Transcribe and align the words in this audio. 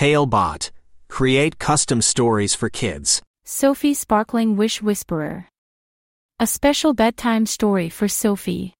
Talebot. 0.00 0.70
Create 1.10 1.58
custom 1.58 2.00
stories 2.00 2.54
for 2.54 2.70
kids. 2.70 3.20
Sophie 3.44 3.92
Sparkling 3.92 4.56
Wish 4.56 4.80
Whisperer. 4.80 5.44
A 6.38 6.46
special 6.46 6.94
bedtime 6.94 7.44
story 7.44 7.90
for 7.90 8.08
Sophie. 8.08 8.72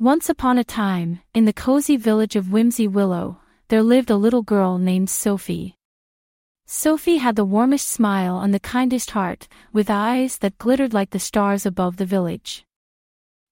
Once 0.00 0.28
upon 0.28 0.58
a 0.58 0.64
time, 0.64 1.20
in 1.34 1.44
the 1.44 1.52
cozy 1.52 1.96
village 1.96 2.34
of 2.34 2.50
Whimsy 2.50 2.88
Willow, 2.88 3.38
there 3.68 3.84
lived 3.84 4.10
a 4.10 4.16
little 4.16 4.42
girl 4.42 4.76
named 4.76 5.08
Sophie. 5.08 5.76
Sophie 6.66 7.18
had 7.18 7.36
the 7.36 7.44
warmest 7.44 7.86
smile 7.86 8.40
and 8.40 8.52
the 8.52 8.58
kindest 8.58 9.12
heart, 9.12 9.46
with 9.72 9.88
eyes 9.88 10.38
that 10.38 10.58
glittered 10.58 10.92
like 10.92 11.10
the 11.10 11.20
stars 11.20 11.64
above 11.64 11.96
the 11.96 12.06
village. 12.06 12.64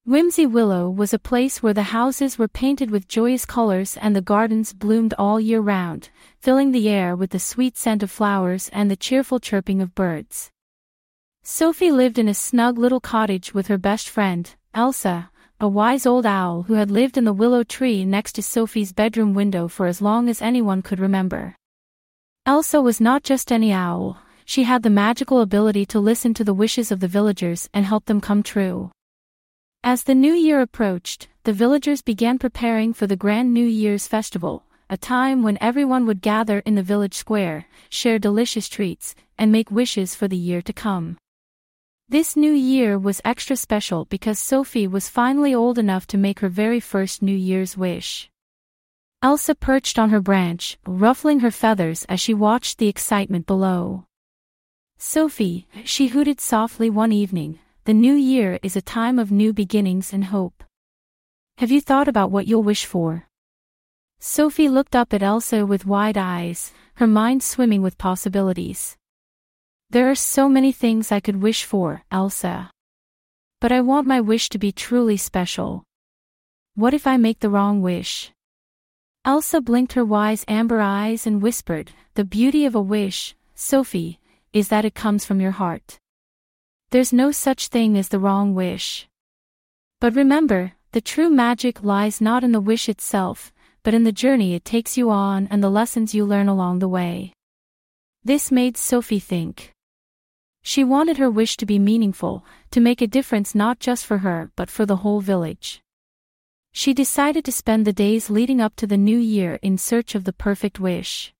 Whimsy 0.05 0.46
Willow 0.46 0.91
was 0.91 1.14
a 1.14 1.18
place 1.18 1.62
where 1.62 1.73
the 1.73 1.95
houses 1.95 2.37
were 2.37 2.48
painted 2.48 2.91
with 2.91 3.07
joyous 3.07 3.46
colors 3.46 3.96
and 3.96 4.17
the 4.17 4.21
gardens 4.21 4.73
bloomed 4.73 5.14
all 5.17 5.39
year 5.39 5.61
round, 5.61 6.11
filling 6.41 6.73
the 6.73 6.89
air 6.89 7.14
with 7.14 7.30
the 7.30 7.39
sweet 7.39 7.77
scent 7.77 8.03
of 8.03 8.11
flowers 8.11 8.68
and 8.73 8.90
the 8.90 8.96
cheerful 8.96 9.39
chirping 9.39 9.81
of 9.81 9.95
birds. 9.95 10.50
Sophie 11.45 11.93
lived 11.93 12.18
in 12.18 12.26
a 12.26 12.35
snug 12.35 12.79
little 12.79 12.99
cottage 12.99 13.54
with 13.54 13.68
her 13.68 13.79
best 13.79 14.09
friend, 14.09 14.53
Elsa, 14.75 15.31
a 15.61 15.68
wise 15.68 16.04
old 16.04 16.26
owl 16.26 16.64
who 16.64 16.75
had 16.75 16.90
lived 16.90 17.17
in 17.17 17.23
the 17.23 17.32
willow 17.32 17.62
tree 17.62 18.04
next 18.04 18.32
to 18.32 18.43
Sophie's 18.43 18.93
bedroom 18.93 19.34
window 19.34 19.68
for 19.68 19.87
as 19.87 20.03
long 20.03 20.29
as 20.29 20.43
anyone 20.43 20.82
could 20.82 20.98
remember. 20.98 21.54
Elsa 22.45 22.82
was 22.82 23.00
not 23.00 23.23
just 23.23 23.53
any 23.53 23.73
owl, 23.73 24.18
she 24.45 24.64
had 24.64 24.82
the 24.82 24.90
magical 24.90 25.40
ability 25.40 25.87
to 25.87 26.00
listen 26.00 26.34
to 26.34 26.43
the 26.43 26.53
wishes 26.53 26.90
of 26.90 26.98
the 26.98 27.07
villagers 27.07 27.71
and 27.73 27.87
help 27.87 28.07
them 28.07 28.21
come 28.21 28.43
true. 28.43 28.90
As 29.85 30.04
the 30.04 30.14
new 30.14 30.32
year 30.32 30.61
approached, 30.61 31.27
the 31.43 31.53
villagers 31.53 32.03
began 32.03 32.39
preparing 32.39 32.92
for 32.92 33.09
the 33.09 33.17
Grand 33.17 33.53
New 33.53 33.67
Year's 33.67 34.06
festival, 34.06 34.62
a 34.89 34.97
time 34.97 35.42
when 35.42 35.59
everyone 35.61 36.06
would 36.06 36.23
gather 36.23 36.61
in 36.61 36.77
the 36.77 36.84
village 36.84 37.14
square, 37.14 37.67
share 37.91 38.20
delicious 38.20 38.69
treats, 38.69 39.17
and 39.37 39.50
make 39.50 39.73
wishes 39.73 40.14
for 40.14 40.28
the 40.28 40.37
year 40.37 40.62
to 40.62 40.73
come. 40.73 41.19
This 42.09 42.37
new 42.37 42.53
year 42.53 42.97
was 42.97 43.21
extra 43.25 43.56
special 43.56 44.05
because 44.05 44.39
Sophie 44.39 44.87
was 44.87 45.09
finally 45.09 45.53
old 45.53 45.79
enough 45.79 46.06
to 46.09 46.17
make 46.17 46.39
her 46.39 46.49
very 46.49 46.78
first 46.78 47.21
New 47.21 47.37
Year's 47.37 47.77
wish. 47.77 48.31
Elsa 49.21 49.56
perched 49.56 49.99
on 49.99 50.11
her 50.11 50.21
branch, 50.21 50.78
ruffling 50.87 51.41
her 51.41 51.51
feathers 51.51 52.05
as 52.09 52.21
she 52.21 52.34
watched 52.34 52.78
the 52.78 52.89
excitement 52.89 53.49
below. 53.49 54.05
Sophie, 54.97 55.67
she 55.84 56.06
hooted 56.06 56.41
softly 56.41 56.89
one 56.89 57.11
evening, 57.11 57.59
the 57.84 57.92
new 57.92 58.14
year 58.14 58.61
is 58.62 58.77
a 58.77 58.83
time 58.83 59.19
of 59.19 59.33
new 59.33 59.52
beginnings 59.52 60.12
and 60.12 60.27
hope. 60.27 60.62
Have 61.58 61.72
you 61.72 61.80
thought 61.80 62.06
about 62.06 62.30
what 62.30 62.47
you'll 62.47 62.62
wish 62.62 62.86
for? 62.86 63.27
Sophie 64.20 64.69
looked 64.69 64.94
up 64.94 65.12
at 65.12 65.22
Elsa 65.22 65.66
with 65.66 65.84
wide 65.84 66.16
eyes, 66.16 66.72
her 66.94 67.08
mind 67.08 67.42
swimming 67.42 67.83
with 67.83 67.98
possibilities. 67.98 68.97
There 69.91 70.08
are 70.08 70.14
so 70.14 70.48
many 70.48 70.70
things 70.70 71.10
I 71.10 71.19
could 71.19 71.42
wish 71.42 71.64
for, 71.64 72.05
Elsa. 72.12 72.70
But 73.60 73.72
I 73.72 73.80
want 73.80 74.06
my 74.06 74.20
wish 74.20 74.48
to 74.50 74.58
be 74.58 74.70
truly 74.70 75.16
special. 75.16 75.83
What 76.77 76.94
if 76.94 77.05
I 77.05 77.16
make 77.16 77.41
the 77.41 77.50
wrong 77.50 77.83
wish? 77.83 78.30
Elsa 79.25 79.60
blinked 79.60 79.94
her 79.94 80.05
wise 80.05 80.44
amber 80.47 80.80
eyes 80.80 81.27
and 81.27 81.42
whispered, 81.42 81.91
The 82.14 82.25
beauty 82.25 82.64
of 82.64 82.77
a 82.77 82.80
wish, 82.80 83.34
Sophie, 83.56 84.20
is 84.53 84.69
that 84.69 84.84
it 84.84 84.94
comes 84.94 85.25
from 85.25 85.41
your 85.41 85.50
heart. 85.50 85.98
There's 86.93 87.11
no 87.11 87.33
such 87.33 87.69
thing 87.69 87.97
as 87.97 88.09
the 88.09 88.19
wrong 88.19 88.53
wish. 88.55 89.09
But 89.98 90.15
remember, 90.15 90.73
the 90.91 91.01
true 91.01 91.31
magic 91.31 91.83
lies 91.83 92.21
not 92.21 92.45
in 92.45 92.53
the 92.53 92.61
wish 92.61 92.87
itself, 92.87 93.51
but 93.83 93.95
in 93.95 94.05
the 94.05 94.12
journey 94.12 94.53
it 94.53 94.67
takes 94.67 94.99
you 94.99 95.09
on 95.09 95.49
and 95.51 95.65
the 95.65 95.71
lessons 95.71 96.15
you 96.15 96.27
learn 96.27 96.49
along 96.49 96.81
the 96.81 96.91
way. 96.91 97.33
This 98.23 98.53
made 98.53 98.77
Sophie 98.77 99.19
think. 99.19 99.73
She 100.62 100.84
wanted 100.84 101.17
her 101.17 101.31
wish 101.31 101.57
to 101.57 101.65
be 101.65 101.79
meaningful, 101.79 102.45
to 102.73 102.79
make 102.79 103.01
a 103.01 103.06
difference 103.06 103.55
not 103.55 103.81
just 103.81 104.05
for 104.05 104.19
her 104.19 104.51
but 104.55 104.69
for 104.69 104.84
the 104.84 104.97
whole 104.97 105.22
village. 105.22 105.81
She 106.72 106.93
decided 106.93 107.43
to 107.47 107.53
spend 107.53 107.87
the 107.87 107.95
days 107.95 108.28
leading 108.28 108.61
up 108.61 108.77
to 108.77 108.87
the 108.87 108.99
new 108.99 109.19
year 109.19 109.59
in 109.62 109.78
search 109.78 110.15
of 110.15 110.25
the 110.25 110.34
perfect 110.34 110.78
wish. 110.78 111.33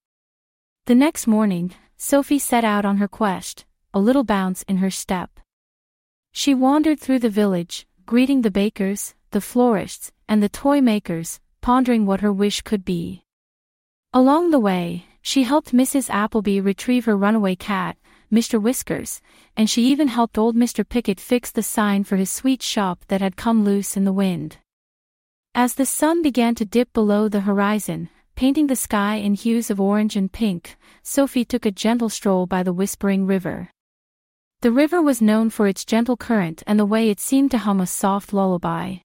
The 0.87 0.95
next 0.95 1.27
morning, 1.27 1.75
Sophie 1.99 2.39
set 2.39 2.65
out 2.65 2.87
on 2.87 2.97
her 2.97 3.07
quest, 3.07 3.67
a 3.93 4.01
little 4.01 4.25
bounce 4.25 4.63
in 4.63 4.79
her 4.79 4.91
step. 4.91 5.29
She 6.33 6.55
wandered 6.55 6.99
through 6.99 7.19
the 7.19 7.29
village, 7.29 7.87
greeting 8.07 8.41
the 8.41 8.51
bakers, 8.51 9.15
the 9.33 9.41
florists, 9.41 10.13
and 10.29 10.43
the 10.43 10.49
toy 10.49 10.81
makers, 10.81 11.41
pondering 11.61 12.07
what 12.07 12.21
her 12.21 12.33
wish 12.33 12.63
could 12.63 12.85
be. 12.85 13.25
Along 14.15 14.51
the 14.51 14.59
way, 14.59 15.07
she 15.21 15.43
helped 15.43 15.73
Mrs. 15.73 16.11
Appleby 16.11 16.59
retrieve 16.59 17.05
her 17.05 17.17
runaway 17.17 17.55
cat, 17.55 17.97
Mr. 18.33 18.61
Whiskers, 18.61 19.21
and 19.57 19.69
she 19.69 19.85
even 19.85 20.09
helped 20.09 20.39
old 20.39 20.57
Mr. 20.57 20.89
Pickett 20.89 21.21
fix 21.21 21.51
the 21.51 21.63
sign 21.63 22.03
for 22.03 22.17
his 22.17 22.31
sweet 22.31 22.63
shop 22.63 23.05
that 23.09 23.21
had 23.21 23.37
come 23.37 23.63
loose 23.63 23.97
in 23.97 24.05
the 24.05 24.13
wind. 24.13 24.57
As 25.55 25.75
the 25.75 25.85
sun 25.85 26.23
began 26.23 26.55
to 26.55 26.65
dip 26.65 26.95
below 26.95 27.29
the 27.29 27.43
horizon, 27.43 28.09
painting 28.37 28.69
the 28.69 28.77
sky 28.77 29.17
in 29.17 29.35
hues 29.35 29.71
of 29.71 29.79
orange 29.79 30.17
and 30.17 30.33
pink, 30.33 30.77
Sophie 31.03 31.45
took 31.45 31.67
a 31.67 31.71
gentle 31.71 32.09
stroll 32.09 32.47
by 32.47 32.63
the 32.63 32.73
Whispering 32.73 33.27
River. 33.27 33.69
The 34.63 34.71
river 34.71 35.03
was 35.03 35.21
known 35.21 35.51
for 35.51 35.67
its 35.67 35.85
gentle 35.85 36.17
current 36.17 36.63
and 36.69 36.79
the 36.79 36.87
way 36.87 37.11
it 37.11 37.19
seemed 37.19 37.51
to 37.51 37.59
hum 37.59 37.81
a 37.81 37.87
soft 37.87 38.33
lullaby. 38.33 38.99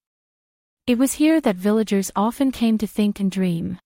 It 0.86 1.00
was 1.00 1.14
here 1.14 1.42
that 1.42 1.56
villagers 1.56 2.12
often 2.16 2.52
came 2.52 2.78
to 2.78 2.86
think 2.86 3.20
and 3.20 3.32
dream. 3.32 3.80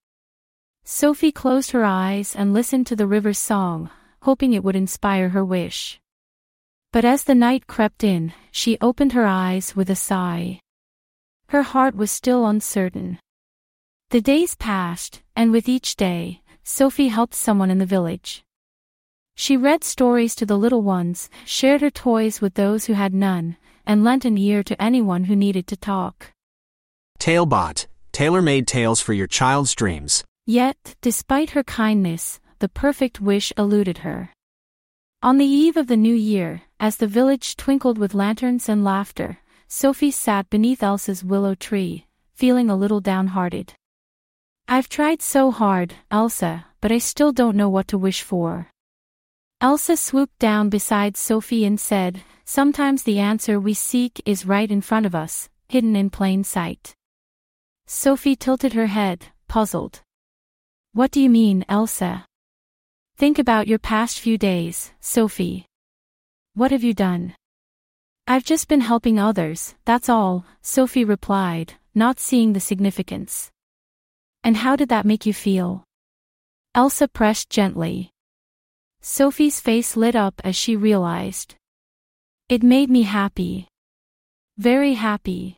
Sophie 0.83 1.31
closed 1.31 1.71
her 1.71 1.85
eyes 1.85 2.35
and 2.35 2.51
listened 2.51 2.87
to 2.87 2.97
the 2.97 3.07
river's 3.07 3.37
song, 3.37 3.89
hoping 4.23 4.51
it 4.51 4.65
would 4.65 4.75
inspire 4.75 5.29
her 5.29 5.45
wish. 5.45 6.01
But 6.91 7.05
as 7.05 7.23
the 7.23 7.35
night 7.35 7.67
crept 7.67 8.03
in, 8.03 8.33
she 8.51 8.77
opened 8.81 9.13
her 9.13 9.25
eyes 9.25 9.73
with 9.73 9.89
a 9.89 9.95
sigh. 9.95 10.59
Her 11.47 11.63
heart 11.63 11.95
was 11.95 12.11
still 12.11 12.47
uncertain. 12.47 13.17
The 14.09 14.19
days 14.19 14.55
passed, 14.55 15.21
and 15.37 15.53
with 15.53 15.69
each 15.69 15.95
day, 15.95 16.41
Sophie 16.65 17.07
helped 17.07 17.33
someone 17.33 17.71
in 17.71 17.77
the 17.77 17.85
village. 17.85 18.43
She 19.41 19.57
read 19.57 19.83
stories 19.83 20.35
to 20.35 20.45
the 20.45 20.55
little 20.55 20.83
ones, 20.83 21.27
shared 21.45 21.81
her 21.81 21.89
toys 21.89 22.41
with 22.41 22.53
those 22.53 22.85
who 22.85 22.93
had 22.93 23.11
none, 23.11 23.57
and 23.87 24.03
lent 24.03 24.23
an 24.23 24.37
ear 24.37 24.61
to 24.61 24.79
anyone 24.79 25.23
who 25.23 25.35
needed 25.35 25.65
to 25.65 25.75
talk. 25.75 26.31
Talebot. 27.17 27.87
Tailor-made 28.11 28.67
tales 28.67 29.01
for 29.01 29.13
your 29.13 29.25
child's 29.25 29.73
dreams. 29.73 30.23
Yet, 30.45 30.95
despite 31.01 31.49
her 31.57 31.63
kindness, 31.63 32.39
the 32.59 32.69
perfect 32.69 33.19
wish 33.19 33.51
eluded 33.57 34.05
her. 34.05 34.29
On 35.23 35.39
the 35.39 35.53
eve 35.63 35.75
of 35.75 35.87
the 35.87 35.97
new 35.97 36.13
year, 36.13 36.61
as 36.79 36.97
the 36.97 37.07
village 37.07 37.57
twinkled 37.57 37.97
with 37.97 38.13
lanterns 38.13 38.69
and 38.69 38.83
laughter, 38.83 39.39
Sophie 39.67 40.11
sat 40.11 40.51
beneath 40.51 40.83
Elsa's 40.83 41.23
willow 41.23 41.55
tree, 41.55 42.05
feeling 42.35 42.69
a 42.69 42.75
little 42.75 43.01
downhearted. 43.01 43.73
I've 44.67 44.87
tried 44.87 45.23
so 45.23 45.49
hard, 45.49 45.95
Elsa, 46.11 46.67
but 46.79 46.91
I 46.91 46.99
still 46.99 47.31
don't 47.31 47.57
know 47.57 47.69
what 47.69 47.87
to 47.87 47.97
wish 47.97 48.21
for. 48.21 48.70
Elsa 49.61 49.95
swooped 49.95 50.39
down 50.39 50.69
beside 50.69 51.15
Sophie 51.15 51.65
and 51.65 51.79
said, 51.79 52.23
Sometimes 52.45 53.03
the 53.03 53.19
answer 53.19 53.59
we 53.59 53.75
seek 53.75 54.19
is 54.25 54.43
right 54.43 54.71
in 54.71 54.81
front 54.81 55.05
of 55.05 55.13
us, 55.13 55.49
hidden 55.67 55.95
in 55.95 56.09
plain 56.09 56.43
sight. 56.43 56.95
Sophie 57.85 58.35
tilted 58.35 58.73
her 58.73 58.87
head, 58.87 59.27
puzzled. 59.47 60.01
What 60.93 61.11
do 61.11 61.21
you 61.21 61.29
mean, 61.29 61.63
Elsa? 61.69 62.25
Think 63.17 63.37
about 63.37 63.67
your 63.67 63.77
past 63.77 64.19
few 64.19 64.35
days, 64.35 64.93
Sophie. 64.99 65.67
What 66.55 66.71
have 66.71 66.83
you 66.83 66.95
done? 66.95 67.35
I've 68.25 68.43
just 68.43 68.67
been 68.67 68.81
helping 68.81 69.19
others, 69.19 69.75
that's 69.85 70.09
all, 70.09 70.43
Sophie 70.63 71.05
replied, 71.05 71.75
not 71.93 72.19
seeing 72.19 72.53
the 72.53 72.59
significance. 72.59 73.51
And 74.43 74.57
how 74.57 74.75
did 74.75 74.89
that 74.89 75.05
make 75.05 75.27
you 75.27 75.35
feel? 75.35 75.83
Elsa 76.73 77.07
pressed 77.07 77.51
gently. 77.51 78.10
Sophie's 79.03 79.59
face 79.59 79.97
lit 79.97 80.15
up 80.15 80.39
as 80.43 80.55
she 80.55 80.75
realized. 80.75 81.55
It 82.49 82.61
made 82.61 82.91
me 82.91 83.01
happy. 83.01 83.67
Very 84.57 84.93
happy. 84.93 85.57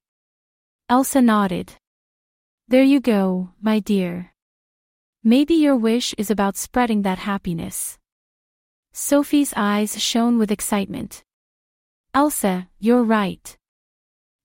Elsa 0.88 1.22
nodded. 1.22 1.74
There 2.70 2.84
you 2.84 3.02
go, 3.02 3.50
my 3.62 3.80
dear. 3.80 4.32
Maybe 5.26 5.56
your 5.56 5.76
wish 5.76 6.14
is 6.18 6.32
about 6.32 6.56
spreading 6.56 7.02
that 7.02 7.20
happiness. 7.20 7.98
Sophie's 8.94 9.54
eyes 9.58 10.02
shone 10.02 10.38
with 10.38 10.52
excitement. 10.52 11.24
Elsa, 12.14 12.70
you're 12.80 13.04
right. 13.04 13.58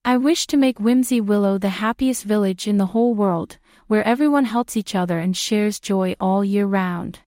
I 0.04 0.16
wish 0.16 0.48
to 0.48 0.56
make 0.56 0.80
Whimsy 0.80 1.20
Willow 1.20 1.58
the 1.58 1.68
happiest 1.68 2.24
village 2.24 2.66
in 2.66 2.78
the 2.78 2.86
whole 2.86 3.14
world, 3.14 3.58
where 3.86 4.02
everyone 4.02 4.46
helps 4.46 4.76
each 4.76 4.94
other 4.96 5.18
and 5.18 5.36
shares 5.36 5.78
joy 5.78 6.16
all 6.18 6.44
year 6.44 6.66
round. 6.66 7.20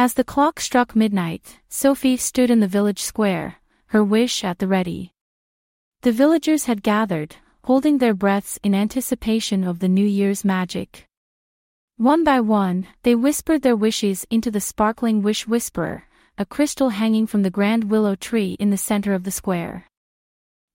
As 0.00 0.14
the 0.14 0.22
clock 0.22 0.60
struck 0.60 0.94
midnight, 0.94 1.58
Sophie 1.68 2.16
stood 2.16 2.52
in 2.52 2.60
the 2.60 2.68
village 2.68 3.02
square, 3.02 3.56
her 3.86 4.04
wish 4.04 4.44
at 4.44 4.60
the 4.60 4.68
ready. 4.68 5.12
The 6.02 6.12
villagers 6.12 6.66
had 6.66 6.84
gathered, 6.84 7.34
holding 7.64 7.98
their 7.98 8.14
breaths 8.14 8.60
in 8.62 8.76
anticipation 8.76 9.64
of 9.64 9.80
the 9.80 9.88
New 9.88 10.06
Year's 10.06 10.44
magic. 10.44 11.08
One 11.96 12.22
by 12.22 12.38
one, 12.38 12.86
they 13.02 13.16
whispered 13.16 13.62
their 13.62 13.74
wishes 13.74 14.24
into 14.30 14.52
the 14.52 14.60
sparkling 14.60 15.20
wish 15.20 15.48
whisperer, 15.48 16.04
a 16.38 16.46
crystal 16.46 16.90
hanging 16.90 17.26
from 17.26 17.42
the 17.42 17.50
grand 17.50 17.90
willow 17.90 18.14
tree 18.14 18.56
in 18.60 18.70
the 18.70 18.76
center 18.76 19.14
of 19.14 19.24
the 19.24 19.32
square. 19.32 19.88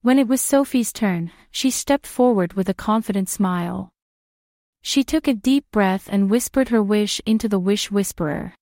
When 0.02 0.20
it 0.20 0.28
was 0.28 0.42
Sophie's 0.42 0.92
turn, 0.92 1.32
she 1.50 1.72
stepped 1.72 2.08
forward 2.08 2.56
with 2.56 2.68
a 2.68 2.74
confident 2.74 3.30
smile. 3.30 3.90
She 4.82 5.02
took 5.02 5.30
a 5.30 5.34
deep 5.34 5.64
breath 5.72 6.10
and 6.12 6.30
whispered 6.30 6.68
her 6.68 6.84
wish 6.84 7.22
into 7.26 7.48
the 7.48 7.58
wish 7.58 7.90
whisperer. 7.90 8.54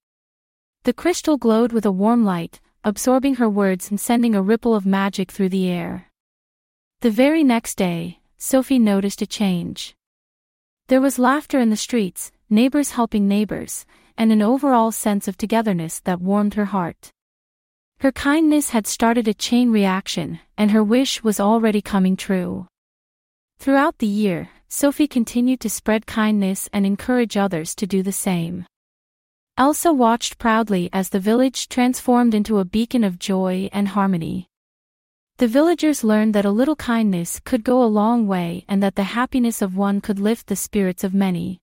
The 0.83 0.93
crystal 0.93 1.37
glowed 1.37 1.71
with 1.73 1.85
a 1.85 1.91
warm 1.91 2.25
light, 2.25 2.59
absorbing 2.83 3.35
her 3.35 3.47
words 3.47 3.91
and 3.91 3.99
sending 3.99 4.33
a 4.33 4.41
ripple 4.41 4.73
of 4.73 4.83
magic 4.83 5.31
through 5.31 5.49
the 5.49 5.69
air. 5.69 6.07
The 7.01 7.11
very 7.11 7.43
next 7.43 7.75
day, 7.75 8.19
Sophie 8.39 8.79
noticed 8.79 9.21
a 9.21 9.27
change. 9.27 9.93
There 10.87 10.99
was 10.99 11.19
laughter 11.19 11.59
in 11.59 11.69
the 11.69 11.77
streets, 11.77 12.31
neighbors 12.49 12.91
helping 12.91 13.27
neighbors, 13.27 13.85
and 14.17 14.31
an 14.31 14.41
overall 14.41 14.91
sense 14.91 15.27
of 15.27 15.37
togetherness 15.37 15.99
that 16.01 16.19
warmed 16.19 16.55
her 16.55 16.65
heart. 16.65 17.11
Her 17.99 18.11
kindness 18.11 18.71
had 18.71 18.87
started 18.87 19.27
a 19.27 19.35
chain 19.35 19.71
reaction, 19.71 20.39
and 20.57 20.71
her 20.71 20.83
wish 20.83 21.23
was 21.23 21.39
already 21.39 21.83
coming 21.83 22.17
true. 22.17 22.65
Throughout 23.59 23.99
the 23.99 24.07
year, 24.07 24.49
Sophie 24.67 25.07
continued 25.07 25.59
to 25.59 25.69
spread 25.69 26.07
kindness 26.07 26.67
and 26.73 26.87
encourage 26.87 27.37
others 27.37 27.75
to 27.75 27.85
do 27.85 28.01
the 28.01 28.11
same. 28.11 28.65
Elsa 29.57 29.91
watched 29.91 30.37
proudly 30.37 30.89
as 30.93 31.09
the 31.09 31.19
village 31.19 31.67
transformed 31.67 32.33
into 32.33 32.59
a 32.59 32.65
beacon 32.65 33.03
of 33.03 33.19
joy 33.19 33.69
and 33.73 33.89
harmony. 33.89 34.47
The 35.37 35.47
villagers 35.47 36.03
learned 36.03 36.33
that 36.35 36.45
a 36.45 36.51
little 36.51 36.75
kindness 36.75 37.39
could 37.43 37.63
go 37.63 37.83
a 37.83 37.85
long 37.85 38.27
way 38.27 38.63
and 38.67 38.81
that 38.81 38.95
the 38.95 39.03
happiness 39.03 39.61
of 39.61 39.75
one 39.75 39.99
could 39.99 40.19
lift 40.19 40.47
the 40.47 40.55
spirits 40.55 41.03
of 41.03 41.13
many. 41.13 41.59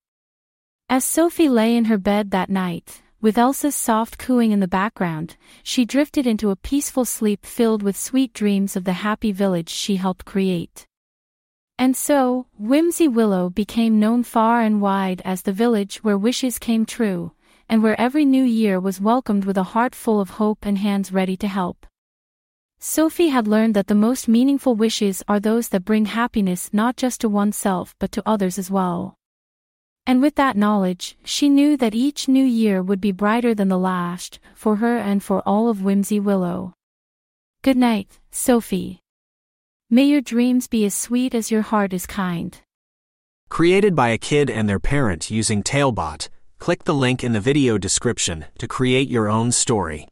As 0.87 1.03
Sophie 1.03 1.49
lay 1.49 1.75
in 1.75 1.85
her 1.85 1.97
bed 1.97 2.31
that 2.31 2.49
night, 2.49 3.01
with 3.21 3.37
Elsa's 3.37 3.75
soft 3.75 4.17
cooing 4.17 4.51
in 4.51 4.59
the 4.59 4.67
background, 4.67 5.35
she 5.63 5.83
drifted 5.83 6.25
into 6.25 6.51
a 6.51 6.55
peaceful 6.55 7.05
sleep 7.05 7.45
filled 7.45 7.83
with 7.83 7.97
sweet 7.97 8.33
dreams 8.33 8.75
of 8.75 8.85
the 8.85 8.93
happy 8.93 9.31
village 9.31 9.69
she 9.69 9.97
helped 9.97 10.25
create. 10.25 10.85
And 11.77 11.95
so, 11.95 12.47
Whimsy 12.57 13.07
Willow 13.07 13.49
became 13.49 13.99
known 13.99 14.23
far 14.23 14.61
and 14.61 14.81
wide 14.81 15.21
as 15.25 15.41
the 15.41 15.53
village 15.53 16.03
where 16.03 16.17
wishes 16.17 16.59
came 16.59 16.85
true, 16.85 17.31
and 17.69 17.83
where 17.83 17.99
every 18.01 18.25
new 18.25 18.43
year 18.43 18.79
was 18.79 18.99
welcomed 18.99 19.45
with 19.45 19.57
a 19.57 19.71
heart 19.71 19.93
full 19.93 20.19
of 20.19 20.31
hope 20.31 20.65
and 20.65 20.79
hands 20.79 21.13
ready 21.13 21.37
to 21.37 21.47
help. 21.47 21.85
Sophie 22.79 23.29
had 23.29 23.47
learned 23.47 23.75
that 23.75 23.87
the 23.87 23.95
most 23.95 24.27
meaningful 24.27 24.73
wishes 24.73 25.23
are 25.27 25.39
those 25.39 25.69
that 25.69 25.85
bring 25.85 26.05
happiness 26.05 26.69
not 26.73 26.97
just 26.97 27.21
to 27.21 27.29
oneself 27.29 27.93
but 27.99 28.11
to 28.11 28.23
others 28.25 28.57
as 28.57 28.71
well. 28.71 29.15
And 30.07 30.21
with 30.21 30.35
that 30.35 30.57
knowledge, 30.57 31.17
she 31.23 31.49
knew 31.49 31.77
that 31.77 31.93
each 31.93 32.27
new 32.27 32.43
year 32.43 32.81
would 32.81 32.99
be 32.99 33.11
brighter 33.11 33.53
than 33.53 33.67
the 33.67 33.77
last, 33.77 34.39
for 34.55 34.77
her 34.77 34.97
and 34.97 35.21
for 35.21 35.41
all 35.47 35.69
of 35.69 35.83
Whimsy 35.83 36.19
Willow. 36.19 36.73
Good 37.61 37.77
night, 37.77 38.17
Sophie. 38.31 39.01
May 39.91 40.05
your 40.05 40.21
dreams 40.21 40.67
be 40.67 40.85
as 40.85 40.95
sweet 40.95 41.35
as 41.35 41.51
your 41.51 41.61
heart 41.61 41.93
is 41.93 42.07
kind. 42.07 42.59
Created 43.49 43.95
by 43.95 44.09
a 44.09 44.17
kid 44.17 44.49
and 44.49 44.69
their 44.69 44.79
parent 44.79 45.29
using 45.29 45.61
Talebot, 45.61 46.29
click 46.59 46.83
the 46.83 46.93
link 46.93 47.23
in 47.23 47.33
the 47.33 47.39
video 47.39 47.77
description 47.77 48.45
to 48.57 48.67
create 48.67 49.09
your 49.09 49.27
own 49.27 49.51
story. 49.51 50.07